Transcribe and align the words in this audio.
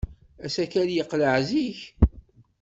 Asakal 0.45 0.87
yeqleɛ 0.91 1.35
zik. 1.49 1.79